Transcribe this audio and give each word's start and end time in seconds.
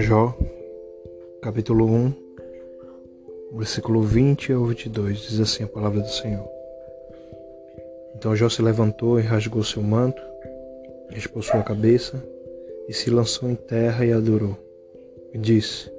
Jó, 0.00 0.34
capítulo 1.42 1.84
1, 1.84 2.12
versículo 3.52 4.00
20 4.00 4.50
ao 4.54 4.64
22, 4.64 5.18
diz 5.18 5.40
assim 5.40 5.64
a 5.64 5.66
palavra 5.66 6.00
do 6.00 6.08
Senhor. 6.08 6.48
Então 8.14 8.34
Jó 8.34 8.48
se 8.48 8.62
levantou 8.62 9.20
e 9.20 9.22
rasgou 9.22 9.62
seu 9.62 9.82
manto, 9.82 10.22
expôs 11.14 11.44
sua 11.44 11.62
cabeça 11.62 12.24
e 12.88 12.94
se 12.94 13.10
lançou 13.10 13.50
em 13.50 13.54
terra 13.54 14.06
e 14.06 14.10
adorou. 14.10 14.56
E 15.34 15.38
disse: 15.38 15.92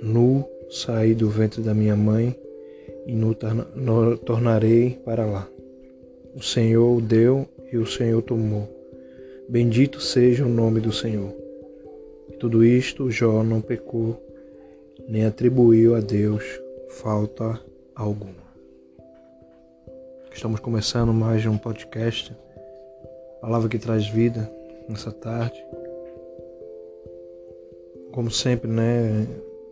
Nu 0.00 0.48
saí 0.70 1.12
do 1.12 1.28
ventre 1.28 1.60
da 1.60 1.74
minha 1.74 1.96
mãe 1.96 2.38
e 3.04 3.12
nu 3.16 3.34
tornarei 4.24 5.00
para 5.04 5.26
lá. 5.26 5.48
O 6.36 6.42
Senhor 6.42 6.98
o 6.98 7.00
deu 7.00 7.48
e 7.72 7.76
o 7.76 7.86
Senhor 7.86 8.22
tomou. 8.22 8.68
Bendito 9.48 10.00
seja 10.00 10.46
o 10.46 10.48
nome 10.48 10.78
do 10.78 10.92
Senhor. 10.92 11.41
Tudo 12.42 12.64
isto 12.64 13.08
Jó 13.08 13.44
não 13.44 13.60
pecou, 13.60 14.20
nem 15.08 15.24
atribuiu 15.24 15.94
a 15.94 16.00
Deus 16.00 16.42
falta 16.88 17.60
alguma. 17.94 18.42
Estamos 20.34 20.58
começando 20.58 21.12
mais 21.12 21.46
um 21.46 21.56
podcast, 21.56 22.36
palavra 23.40 23.68
que 23.68 23.78
traz 23.78 24.08
vida 24.08 24.52
nessa 24.88 25.12
tarde. 25.12 25.64
Como 28.10 28.28
sempre, 28.28 28.68
né, 28.68 29.24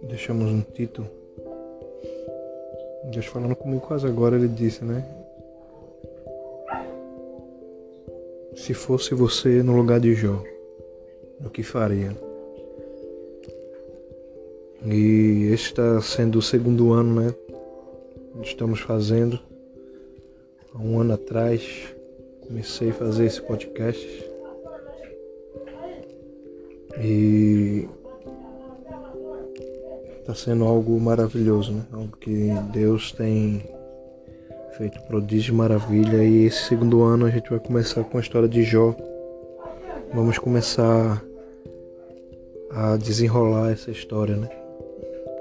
deixamos 0.02 0.48
um 0.48 0.60
título. 0.60 1.08
Deus 3.10 3.26
falando 3.26 3.56
comigo 3.56 3.80
quase 3.80 4.06
agora, 4.06 4.36
ele 4.36 4.46
disse, 4.46 4.84
né? 4.84 5.04
Se 8.54 8.72
fosse 8.74 9.12
você 9.12 9.60
no 9.60 9.74
lugar 9.74 9.98
de 9.98 10.14
Jó, 10.14 10.40
o 11.44 11.50
que 11.50 11.64
faria? 11.64 12.29
E 14.82 15.50
este 15.52 15.66
está 15.66 16.00
sendo 16.00 16.38
o 16.38 16.42
segundo 16.42 16.92
ano, 16.92 17.20
né? 17.20 17.34
Estamos 18.42 18.80
fazendo. 18.80 19.38
Há 20.74 20.78
um 20.78 20.98
ano 20.98 21.14
atrás 21.14 21.94
comecei 22.46 22.88
a 22.88 22.94
fazer 22.94 23.26
esse 23.26 23.42
podcast. 23.42 24.24
E 26.98 27.86
está 30.18 30.34
sendo 30.34 30.64
algo 30.64 30.98
maravilhoso, 30.98 31.72
né? 31.72 31.86
Algo 31.92 32.16
que 32.16 32.48
Deus 32.72 33.12
tem 33.12 33.62
feito 34.78 34.98
prodígio 35.02 35.54
maravilha. 35.54 36.24
E 36.24 36.46
esse 36.46 36.64
segundo 36.64 37.02
ano 37.02 37.26
a 37.26 37.30
gente 37.30 37.50
vai 37.50 37.60
começar 37.60 38.02
com 38.02 38.16
a 38.16 38.20
história 38.20 38.48
de 38.48 38.62
Jó. 38.62 38.96
Vamos 40.14 40.38
começar 40.38 41.22
a 42.70 42.96
desenrolar 42.96 43.72
essa 43.72 43.90
história, 43.90 44.36
né? 44.36 44.48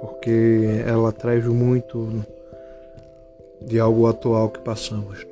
Porque 0.02 0.84
ela 0.86 1.12
traz 1.12 1.46
muito 1.46 2.10
de 3.62 3.80
algo 3.80 4.08
atual 4.08 4.50
que 4.50 4.60
passamos, 4.60 5.26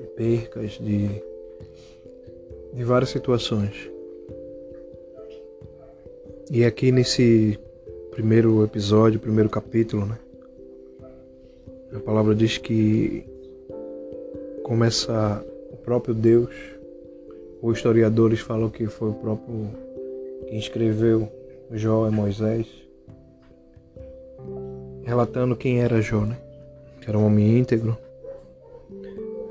de 0.00 0.06
percas, 0.16 0.72
de, 0.72 1.08
de 2.72 2.84
várias 2.84 3.10
situações. 3.10 3.90
E 6.50 6.64
aqui 6.64 6.92
nesse 6.92 7.58
primeiro 8.10 8.62
episódio, 8.62 9.18
primeiro 9.18 9.48
capítulo, 9.48 10.06
né? 10.06 10.18
A 11.94 12.00
palavra 12.00 12.34
diz 12.34 12.58
que 12.58 13.24
começa 14.62 15.44
o 15.72 15.76
próprio 15.76 16.14
Deus, 16.14 16.54
os 17.62 17.76
historiadores 17.76 18.40
falam 18.40 18.68
que 18.68 18.86
foi 18.86 19.10
o 19.10 19.14
próprio 19.14 19.70
quem 20.46 20.58
escreveu 20.58 21.28
Jó 21.70 22.06
e 22.06 22.10
Moisés, 22.10 22.83
relatando 25.04 25.54
quem 25.54 25.80
era 25.80 26.00
Jó, 26.00 26.20
né? 26.20 26.36
Que 27.00 27.08
era 27.08 27.18
um 27.18 27.26
homem 27.26 27.58
íntegro, 27.58 27.96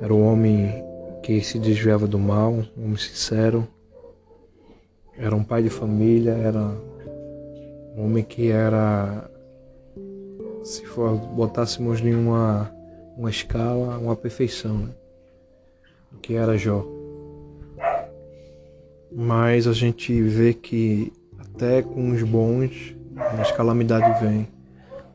era 0.01 0.13
um 0.13 0.25
homem 0.25 0.83
que 1.21 1.41
se 1.41 1.59
desviava 1.59 2.07
do 2.07 2.19
mal, 2.19 2.51
um 2.51 2.85
homem 2.85 2.97
sincero, 2.97 3.67
era 5.17 5.35
um 5.35 5.43
pai 5.43 5.63
de 5.63 5.69
família, 5.69 6.31
era 6.31 6.59
um 7.95 8.05
homem 8.05 8.23
que 8.23 8.49
era, 8.49 9.29
se 10.63 10.85
for 10.85 11.15
botássemos 11.15 12.01
em 12.01 12.15
uma, 12.15 12.71
uma 13.15 13.29
escala, 13.29 13.97
uma 13.97 14.15
perfeição, 14.15 14.77
né? 14.77 14.89
O 16.11 16.17
que 16.17 16.35
era 16.35 16.57
Jó. 16.57 16.85
Mas 19.11 19.67
a 19.67 19.73
gente 19.73 20.19
vê 20.23 20.53
que 20.53 21.13
até 21.37 21.83
com 21.83 22.11
os 22.11 22.23
bons 22.23 22.95
as 23.39 23.51
calamidades 23.51 24.19
vêm 24.19 24.47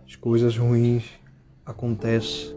as 0.09 0.17
coisas 0.17 0.57
ruins 0.57 1.05
acontecem. 1.67 2.57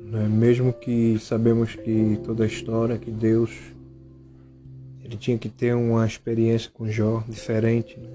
Né? 0.00 0.26
Mesmo 0.28 0.72
que 0.72 1.18
sabemos 1.20 1.76
que 1.76 2.18
toda 2.24 2.42
a 2.42 2.46
história, 2.48 2.98
que 2.98 3.10
Deus 3.10 3.52
ele 5.04 5.16
tinha 5.16 5.38
que 5.38 5.48
ter 5.48 5.72
uma 5.72 6.04
experiência 6.04 6.68
com 6.74 6.88
Jó 6.88 7.22
diferente. 7.28 7.96
Né? 7.96 8.08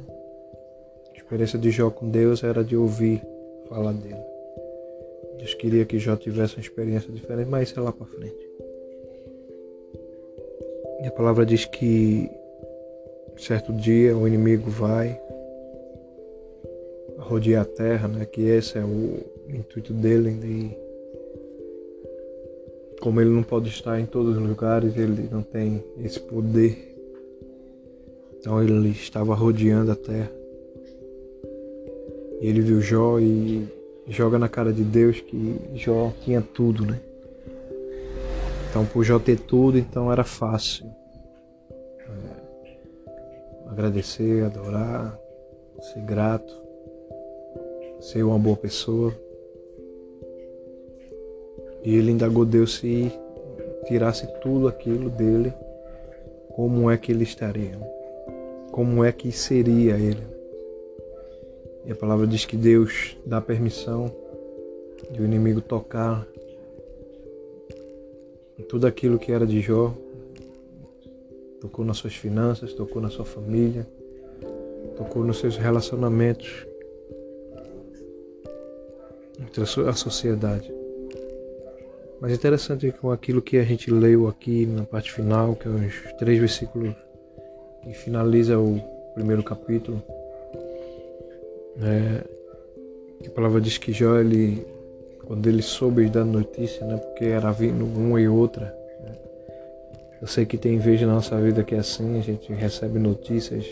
A 1.14 1.18
experiência 1.18 1.58
de 1.58 1.72
Jó 1.72 1.90
com 1.90 2.10
Deus 2.10 2.44
era 2.44 2.66
de 2.66 2.76
ouvir 2.76 3.22
falar 3.70 3.94
dele. 3.94 4.20
Deus 5.38 5.54
queria 5.54 5.86
que 5.86 5.98
Jó 5.98 6.18
tivesse 6.18 6.58
uma 6.58 6.62
experiência 6.62 7.10
diferente, 7.10 7.50
mas 7.50 7.70
isso 7.70 7.80
é 7.80 7.82
lá 7.84 7.94
para 7.94 8.06
frente. 8.06 8.52
E 11.02 11.08
a 11.08 11.12
palavra 11.12 11.46
diz 11.46 11.64
que 11.64 12.30
certo 13.38 13.72
dia 13.72 14.16
o 14.16 14.28
inimigo 14.28 14.70
vai 14.70 15.18
rodear 17.22 17.62
a 17.62 17.66
terra, 17.66 18.08
né? 18.08 18.26
Que 18.26 18.42
esse 18.42 18.78
é 18.78 18.84
o 18.84 19.20
intuito 19.50 19.94
dele 19.94 20.32
de 20.32 20.78
como 23.00 23.20
ele 23.20 23.32
não 23.32 23.42
pode 23.42 23.70
estar 23.70 24.00
em 24.00 24.06
todos 24.06 24.38
os 24.38 24.44
lugares, 24.44 24.96
ele 24.96 25.28
não 25.32 25.42
tem 25.42 25.84
esse 26.04 26.20
poder. 26.20 26.96
Então 28.38 28.62
ele 28.62 28.90
estava 28.90 29.34
rodeando 29.34 29.92
a 29.92 29.96
terra. 29.96 30.32
E 32.40 32.48
ele 32.48 32.62
viu 32.62 32.82
Jó 32.82 33.20
e 33.20 33.68
joga 34.08 34.38
na 34.38 34.50
cara 34.50 34.72
de 34.72 34.84
Deus 34.84 35.20
que 35.20 35.60
Jó 35.76 36.12
tinha 36.22 36.42
tudo, 36.42 36.86
né? 36.86 37.00
Então 38.70 38.86
por 38.86 39.04
Jó 39.04 39.20
ter 39.20 39.40
tudo, 39.40 39.78
então 39.78 40.12
era 40.12 40.24
fácil. 40.24 40.86
É, 43.08 43.68
agradecer, 43.68 44.44
adorar, 44.44 45.18
ser 45.82 46.02
grato 46.02 46.71
ser 48.02 48.24
uma 48.24 48.40
boa 48.40 48.58
pessoa. 48.58 49.14
E 51.84 51.96
ele 51.96 52.12
indagou 52.12 52.44
Deus 52.44 52.76
se 52.76 53.12
tirasse 53.88 54.28
tudo 54.42 54.68
aquilo 54.68 55.10
dele, 55.10 55.54
como 56.56 56.90
é 56.90 56.98
que 56.98 57.12
ele 57.12 57.24
estaria? 57.24 57.80
Como 58.72 59.04
é 59.04 59.12
que 59.12 59.32
seria 59.32 59.96
ele? 59.98 60.24
E 61.86 61.92
a 61.92 61.96
palavra 61.96 62.28
diz 62.28 62.46
que 62.46 62.58
Deus 62.58 63.18
dá 63.26 63.40
permissão 63.42 64.12
de 65.12 65.22
o 65.22 65.26
inimigo 65.26 65.62
tocar 65.62 66.28
em 68.58 68.64
tudo 68.64 68.86
aquilo 68.86 69.18
que 69.18 69.32
era 69.32 69.46
de 69.46 69.62
Jó. 69.62 69.94
Tocou 71.60 71.86
nas 71.86 71.98
suas 71.98 72.16
finanças, 72.16 72.74
tocou 72.74 73.02
na 73.02 73.10
sua 73.10 73.26
família, 73.26 73.88
tocou 74.98 75.24
nos 75.24 75.40
seus 75.40 75.58
relacionamentos 75.58 76.66
entre 79.42 79.64
a 79.64 79.94
sociedade. 79.94 80.72
Mas 82.20 82.32
é 82.32 82.36
interessante 82.36 82.92
com 82.92 83.12
aquilo 83.12 83.42
que 83.42 83.58
a 83.58 83.64
gente 83.64 83.90
leu 83.90 84.28
aqui 84.28 84.66
na 84.68 84.84
parte 84.84 85.12
final, 85.12 85.56
que 85.56 85.68
é 85.68 85.72
os 85.72 86.14
três 86.20 86.38
versículos 86.40 86.94
que 87.82 87.94
finaliza 87.94 88.60
o 88.60 88.80
primeiro 89.16 89.44
capítulo, 89.44 90.02
né, 91.76 92.24
a 93.26 93.30
palavra 93.32 93.60
diz 93.60 93.78
que 93.78 93.92
Jó, 93.92 94.18
ele, 94.18 94.66
quando 95.26 95.48
ele 95.48 95.62
soube 95.62 96.08
da 96.10 96.24
notícia, 96.24 96.86
né, 96.86 96.98
porque 96.98 97.26
era 97.26 97.52
vindo 97.52 97.86
uma 97.86 98.22
e 98.22 98.28
outra, 98.28 98.66
né, 99.04 99.16
eu 100.22 100.28
sei 100.28 100.46
que 100.46 100.58
tem 100.58 100.78
vezes 100.78 101.08
na 101.08 101.16
nossa 101.16 101.40
vida 101.42 101.64
que 101.64 101.74
é 101.74 101.80
assim, 101.80 102.20
a 102.20 102.22
gente 102.22 102.54
recebe 102.54 103.00
notícias 103.00 103.66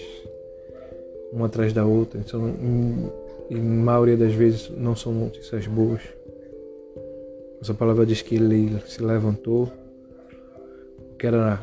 uma 1.31 1.45
atrás 1.45 1.71
da 1.71 1.85
outra, 1.85 2.19
então 2.19 2.55
e 3.49 3.55
na 3.55 3.83
maioria 3.83 4.17
das 4.17 4.33
vezes 4.33 4.69
não 4.69 4.95
são 4.95 5.13
notícias 5.13 5.65
boas. 5.67 6.01
Essa 7.61 7.73
palavra 7.73 8.05
diz 8.05 8.21
que 8.21 8.35
ele 8.35 8.79
se 8.85 9.01
levantou, 9.01 9.71
que 11.17 11.27
era 11.27 11.61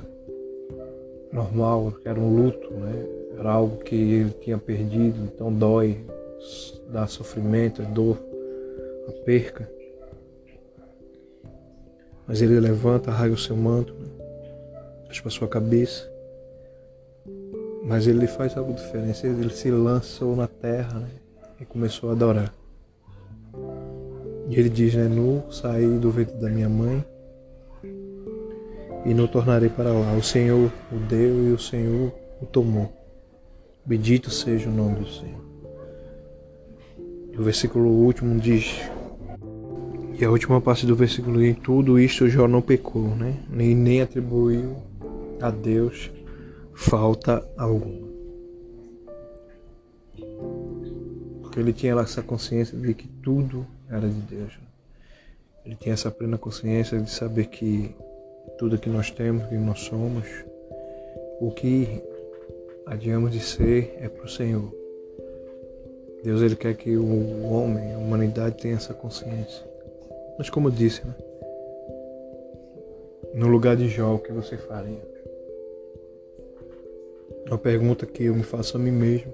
normal, 1.32 1.92
que 2.02 2.08
era 2.08 2.20
um 2.20 2.34
luto, 2.34 2.70
né? 2.74 3.06
era 3.38 3.50
algo 3.50 3.78
que 3.78 3.94
ele 3.94 4.30
tinha 4.30 4.58
perdido, 4.58 5.18
então 5.24 5.52
dói, 5.52 6.04
dá 6.90 7.06
sofrimento, 7.06 7.82
dor, 7.82 8.18
a 9.08 9.12
perca. 9.24 9.70
Mas 12.26 12.42
ele 12.42 12.58
levanta, 12.58 13.10
arraia 13.10 13.32
o 13.32 13.38
seu 13.38 13.56
manto, 13.56 13.94
né? 13.94 14.16
para 15.22 15.30
sua 15.30 15.48
cabeça 15.48 16.10
Mas 17.84 18.06
ele 18.06 18.26
faz 18.26 18.56
algo 18.56 18.74
diferente. 18.74 19.26
Ele 19.26 19.50
se 19.50 19.70
lançou 19.70 20.34
na 20.36 20.46
terra 20.46 21.00
né? 21.00 21.08
E 21.60 21.64
começou 21.64 22.10
a 22.10 22.12
adorar. 22.12 22.52
E 24.48 24.58
ele 24.58 24.68
diz, 24.68 24.94
né? 24.94 25.08
Nu 25.08 25.44
saí 25.50 25.98
do 25.98 26.10
ventre 26.10 26.36
da 26.36 26.48
minha 26.48 26.68
mãe 26.68 27.04
e 29.04 29.14
não 29.14 29.26
tornarei 29.26 29.68
para 29.68 29.90
lá. 29.92 30.14
O 30.14 30.22
Senhor 30.22 30.70
o 30.92 30.96
deu 31.08 31.48
e 31.48 31.52
o 31.52 31.58
Senhor 31.58 32.12
o 32.40 32.46
tomou. 32.46 32.92
Bendito 33.84 34.30
seja 34.30 34.68
o 34.68 34.72
nome 34.72 35.00
do 35.00 35.08
Senhor. 35.08 35.44
E 37.32 37.38
o 37.38 37.42
versículo 37.42 37.88
último 37.88 38.38
diz, 38.40 38.80
e 40.18 40.24
a 40.24 40.30
última 40.30 40.60
parte 40.60 40.86
do 40.86 40.96
versículo, 40.96 41.44
em 41.44 41.54
tudo 41.54 41.98
isto 41.98 42.28
Jó 42.28 42.48
não 42.48 42.62
pecou, 42.62 43.14
né? 43.14 43.36
nem, 43.50 43.74
nem 43.74 44.00
atribuiu 44.00 44.76
a 45.40 45.50
Deus 45.50 46.10
falta 46.74 47.46
alguma. 47.56 48.15
Ele 51.56 51.72
tinha 51.72 51.98
essa 52.00 52.22
consciência 52.22 52.76
de 52.78 52.94
que 52.94 53.08
tudo 53.08 53.66
era 53.90 54.06
de 54.06 54.20
Deus. 54.20 54.58
Ele 55.64 55.74
tinha 55.74 55.94
essa 55.94 56.10
plena 56.10 56.36
consciência 56.36 57.00
de 57.00 57.10
saber 57.10 57.46
que 57.46 57.94
tudo 58.58 58.78
que 58.78 58.88
nós 58.88 59.10
temos, 59.10 59.46
que 59.48 59.54
nós 59.56 59.80
somos, 59.80 60.26
o 61.40 61.50
que 61.50 62.02
adiamos 62.86 63.32
de 63.32 63.40
ser 63.40 63.96
é 64.00 64.08
para 64.08 64.24
o 64.24 64.28
Senhor. 64.28 64.72
Deus 66.22 66.40
ele 66.42 66.56
quer 66.56 66.74
que 66.74 66.96
o 66.96 67.44
homem, 67.44 67.94
a 67.94 67.98
humanidade 67.98 68.56
tenha 68.56 68.76
essa 68.76 68.92
consciência. 68.94 69.64
Mas 70.38 70.50
como 70.50 70.68
eu 70.68 70.72
disse, 70.72 71.04
né? 71.06 71.14
no 73.34 73.48
lugar 73.48 73.76
de 73.76 73.88
Jó, 73.88 74.14
o 74.14 74.18
que 74.18 74.32
você 74.32 74.56
faria? 74.56 75.00
Uma 77.46 77.58
pergunta 77.58 78.06
que 78.06 78.24
eu 78.24 78.34
me 78.34 78.42
faço 78.42 78.76
a 78.76 78.80
mim 78.80 78.90
mesmo. 78.90 79.32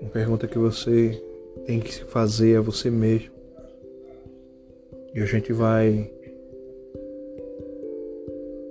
Uma 0.00 0.10
pergunta 0.10 0.46
que 0.46 0.58
você 0.58 1.22
tem 1.66 1.80
que 1.80 1.92
se 1.92 2.04
fazer 2.04 2.56
a 2.56 2.60
você 2.60 2.90
mesmo. 2.90 3.30
E 5.14 5.20
a 5.20 5.24
gente 5.26 5.52
vai 5.52 6.10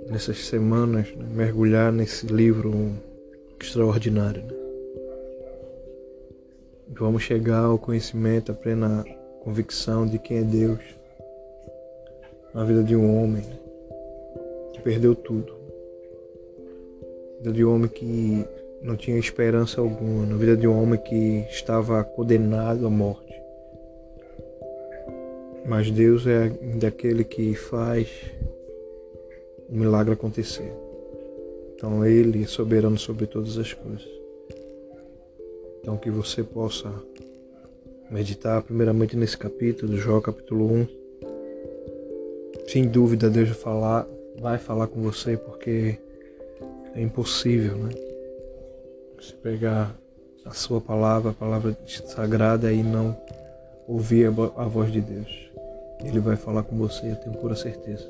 nessas 0.09 0.45
semanas 0.45 1.13
né, 1.15 1.27
mergulhar 1.29 1.91
nesse 1.91 2.25
livro 2.27 2.91
extraordinário. 3.59 4.41
Né? 4.44 4.53
Vamos 6.89 7.24
chegar 7.24 7.65
ao 7.65 7.77
conhecimento, 7.77 8.51
a 8.51 8.56
plena 8.56 9.03
convicção 9.44 10.06
de 10.06 10.18
quem 10.18 10.39
é 10.39 10.44
Deus 10.44 10.80
na 12.53 12.63
vida 12.63 12.83
de 12.83 12.95
um 12.95 13.21
homem 13.21 13.44
que 14.73 14.81
perdeu 14.81 15.13
tudo. 15.13 15.56
De 17.41 17.63
um 17.63 17.75
homem 17.75 17.89
que 17.89 18.45
não 18.81 18.95
tinha 18.95 19.18
esperança 19.18 19.81
alguma, 19.81 20.25
na 20.25 20.35
vida 20.35 20.56
de 20.56 20.68
um 20.68 20.81
homem 20.81 21.00
que 21.00 21.45
estava 21.50 22.03
condenado 22.03 22.85
à 22.85 22.89
morte. 22.89 23.33
Mas 25.65 25.91
Deus 25.91 26.25
é 26.25 26.50
daquele 26.79 27.24
que 27.24 27.53
faz 27.56 28.07
o 29.68 29.75
milagre 29.75 30.13
acontecer. 30.13 30.71
Então 31.75 32.06
Ele 32.06 32.44
é 32.44 32.47
soberano 32.47 32.97
sobre 32.97 33.27
todas 33.27 33.57
as 33.57 33.74
coisas. 33.74 34.07
Então 35.81 35.97
que 35.97 36.09
você 36.09 36.44
possa 36.44 36.91
meditar 38.09 38.62
primeiramente 38.62 39.18
nesse 39.18 39.38
capítulo, 39.38 39.97
Jó 39.97 40.21
capítulo 40.21 40.71
1. 40.71 40.88
Sem 42.68 42.88
dúvida 42.88 43.30
Deus 43.30 43.50
vai 43.50 43.57
falar, 43.57 44.07
vai 44.39 44.57
falar 44.57 44.88
com 44.88 45.01
você 45.01 45.35
porque 45.35 45.97
é 46.95 47.01
impossível, 47.01 47.75
né? 47.77 48.06
Você 49.19 49.34
pegar 49.34 49.96
a 50.46 50.52
sua 50.52 50.80
palavra, 50.80 51.31
a 51.31 51.34
palavra 51.34 51.78
sagrada 52.06 52.72
e 52.72 52.84
não 52.84 53.18
ouvir 53.88 54.28
a, 54.28 54.66
voz 54.66 54.92
de 54.92 55.02
Deus. 55.02 55.50
Ele 56.04 56.19
vai 56.19 56.36
falar 56.36 56.64
com 56.64 56.78
você, 56.78 57.12
eu 57.12 57.16
tenho 57.16 57.36
pura 57.38 57.56
certeza. 57.56 58.08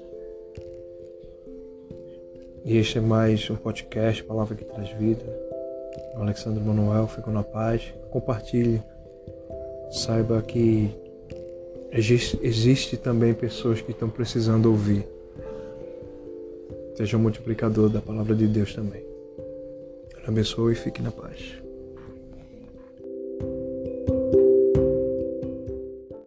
E 2.66 2.78
este 2.78 2.98
é 2.98 3.02
mais 3.02 3.50
um 3.50 3.56
podcast, 3.56 4.22
Palavra 4.24 4.56
que 4.56 4.66
Traz 4.66 4.90
Vida. 4.92 5.24
Alexandre 6.16 6.62
Manuel, 6.62 7.08
fico 7.08 7.32
na 7.32 7.44
paz. 7.44 7.94
Compartilhe 8.12 8.84
saiba 9.90 10.42
que 10.42 10.90
existe, 11.92 12.38
existe 12.42 12.98
também 12.98 13.34
pessoas 13.34 13.82
que 13.82 13.92
estão 13.92 14.10
precisando 14.10 14.66
ouvir. 14.68 15.08
Seja 16.96 17.16
um 17.16 17.22
multiplicador 17.22 17.90
da 17.90 18.02
palavra 18.02 18.36
de 18.36 18.48
Deus 18.48 18.74
também. 18.74 19.07
Abençoe 20.28 20.74
e 20.74 20.76
fique 20.76 21.02
na 21.02 21.12
paz. 21.12 21.67